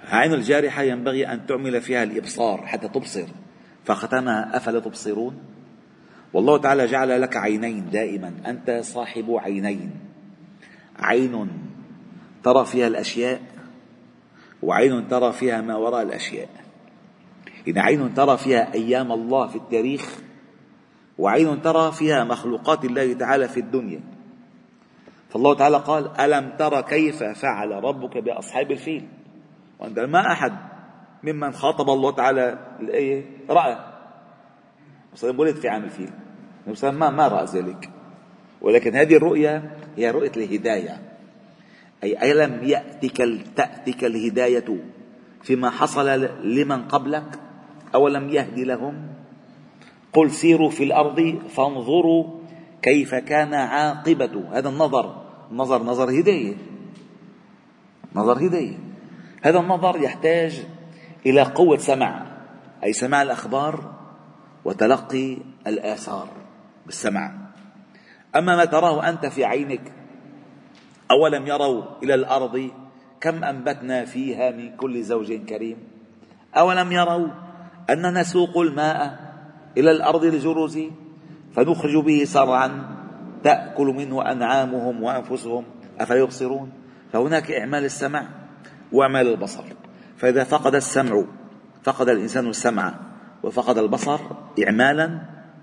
عين 0.09 0.33
الجارحة 0.33 0.83
ينبغي 0.83 1.27
أن 1.27 1.47
تعمل 1.47 1.81
فيها 1.81 2.03
الإبصار 2.03 2.67
حتى 2.67 2.89
تبصر. 2.89 3.27
فختمها 3.85 4.57
أفلا 4.57 4.81
تبصرون؟ 4.81 5.39
والله 6.33 6.59
تعالى 6.59 6.87
جعل 6.87 7.23
لك 7.23 7.37
عينين 7.37 7.91
دائما. 7.91 8.33
أنت 8.47 8.81
صاحب 8.83 9.31
عينين. 9.31 9.91
عين 10.99 11.49
ترى 12.45 12.65
فيها 12.65 12.87
الأشياء 12.87 13.41
وعين 14.63 15.09
ترى 15.09 15.33
فيها 15.33 15.61
ما 15.61 15.77
وراء 15.77 16.03
الأشياء. 16.03 16.49
إن 17.69 17.79
عين 17.79 18.15
ترى 18.15 18.39
فيها 18.39 18.75
أيام 18.75 19.13
الله 19.13 19.47
في 19.47 19.57
التاريخ 19.57 20.19
وعين 21.19 21.63
ترى 21.63 21.93
فيها 21.93 22.25
مخلوقات 22.25 22.85
الله 22.85 23.13
تعالى 23.13 23.49
في 23.49 23.61
الدنيا. 23.61 24.01
فالله 25.35 25.55
تعالى 25.55 25.77
قال 25.77 26.21
ألم 26.21 26.51
ترى 26.59 26.83
كيف 26.83 27.23
فعل 27.23 27.71
ربك 27.71 28.19
بأصحاب 28.19 28.71
الفيل؟ 28.71 29.09
وأنت 29.79 29.99
ما 29.99 30.33
أحد 30.33 30.53
ممن 31.23 31.53
خاطب 31.53 31.91
الله 31.91 32.11
تعالى 32.11 32.59
الآية 32.81 33.25
رأى 33.51 33.79
وسلم 35.13 35.41
ولد 35.41 35.57
في 35.57 35.69
عام 35.69 35.85
الفيل 35.85 36.11
ما 36.83 37.11
ما 37.11 37.29
رأى 37.29 37.45
ذلك. 37.45 37.91
ولكن 38.61 38.97
هذه 38.97 39.17
الرؤيا 39.17 39.71
هي 39.97 40.11
رؤية 40.11 40.33
الهداية. 40.37 41.03
أي 42.05 42.33
ألم 42.33 42.65
يأتك 42.65 43.23
تأتك 43.57 44.05
الهداية 44.05 44.79
فيما 45.43 45.71
حصل 45.71 46.29
لمن 46.43 46.83
قبلك؟ 46.83 47.41
أولم 47.95 48.29
يهدي 48.29 48.65
لهم؟ 48.65 49.09
قل 50.13 50.31
سيروا 50.31 50.71
في 50.71 50.85
الأرض 50.85 51.39
فانظروا 51.49 52.25
كيف 52.83 53.15
كان 53.15 53.55
عاقبة. 53.55 54.45
هذا 54.53 54.69
النظر. 54.69 55.24
نظر 55.55 55.83
نظر 55.83 56.11
هداية 56.21 56.55
نظر 58.15 58.47
هداية 58.47 58.79
هذا 59.43 59.61
النظر 59.61 60.03
يحتاج 60.03 60.67
إلى 61.27 61.43
قوة 61.43 61.77
سمع 61.79 62.27
أي 62.85 62.93
سماع 62.93 63.23
الأخبار 63.23 63.95
وتلقي 64.65 65.37
الآثار 65.67 66.29
بالسمع. 66.87 67.33
أما 68.37 68.57
ما 68.57 68.65
تراه 68.65 69.09
أنت 69.09 69.27
في 69.27 69.45
عينك 69.45 69.93
أولم 71.11 71.47
يروا 71.47 71.83
إلى 72.03 72.15
الأرض 72.15 72.71
كم 73.21 73.45
أنبتنا 73.45 74.05
فيها 74.05 74.51
من 74.51 74.77
كل 74.77 75.03
زوج 75.03 75.33
كريم؟ 75.33 75.77
أولم 76.57 76.93
يروا 76.93 77.29
أننا 77.91 78.21
نسوق 78.21 78.59
الماء 78.59 79.19
إلى 79.79 79.91
الأرض 79.91 80.25
الجرز 80.25 80.81
فنخرج 81.57 81.97
به 82.05 82.25
صرعا 82.25 82.94
تأكل 83.45 83.87
منه 83.87 84.33
أنعامهم 84.33 85.03
وأنفسهم. 85.03 85.65
أفلا 86.01 86.19
يبصرون 86.19 86.73
فهناك 87.13 87.51
إعمال 87.51 87.85
السمع 87.85 88.27
وإعمال 88.93 89.27
البصر. 89.29 89.65
فإذا 90.17 90.45
فقد 90.45 90.75
السمع 90.75 91.25
فقد 91.83 92.09
الإنسان 92.09 92.47
السمع 92.49 92.95
وفقد 93.43 93.79
البصر 93.79 94.21
إعمالا 94.67 95.21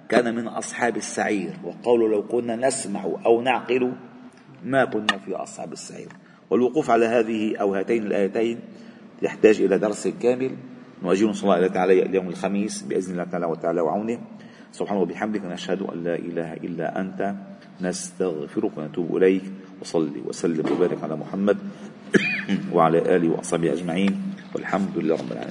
كان 0.09 0.35
من 0.35 0.47
أصحاب 0.47 0.97
السعير. 0.97 1.53
وقالوا 1.63 2.09
لو 2.09 2.27
كنا 2.27 2.55
نسمع 2.55 3.03
أو 3.25 3.41
نعقل 3.41 3.93
ما 4.65 4.85
كنا 4.85 5.17
في 5.25 5.35
أصحاب 5.35 5.73
السعير. 5.73 6.09
والوقوف 6.49 6.91
على 6.91 7.05
هذه 7.05 7.57
أو 7.57 7.75
هاتين 7.75 8.03
الآيتين 8.05 8.59
يحتاج 9.21 9.61
إلى 9.61 9.77
درس 9.77 10.07
كامل. 10.07 10.51
نؤجل 11.03 11.35
صلى 11.35 11.55
الله 11.55 11.67
تعالى 11.67 12.05
اليوم 12.05 12.29
الخميس 12.29 12.81
بإذن 12.81 13.11
الله 13.11 13.23
تعالى 13.23 13.45
وتعالى 13.45 13.81
وعونه. 13.81 14.19
سبحانه 14.71 15.01
وبحمدك 15.01 15.43
نشهد 15.45 15.81
أن 15.81 16.03
لا 16.03 16.15
إله 16.15 16.53
إلا 16.53 17.01
أنت 17.01 17.35
نستغفرك 17.81 18.77
ونتوب 18.77 19.17
إليك 19.17 19.43
وصلي 19.81 20.21
وسلم 20.25 20.65
وبارك 20.71 21.03
على 21.03 21.15
محمد 21.15 21.57
وعلى 22.75 23.15
آله 23.15 23.29
وأصحابه 23.29 23.73
أجمعين 23.73 24.21
والحمد 24.55 24.97
لله 24.97 25.15
رب 25.15 25.31
العالمين. 25.31 25.49